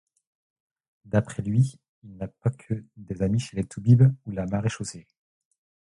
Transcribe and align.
D'après 1.05 1.43
lui, 1.43 1.77
il 2.01 2.17
n'a 2.17 2.27
pas 2.27 2.49
que 2.49 2.83
des 2.97 3.21
amis 3.21 3.39
chez 3.39 3.55
les 3.55 3.65
toubibs 3.67 4.11
ou 4.25 4.31
la 4.31 4.47
maréchaussée. 4.47 5.05